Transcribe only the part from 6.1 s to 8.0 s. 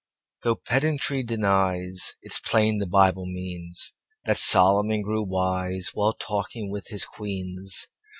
talking with his queens.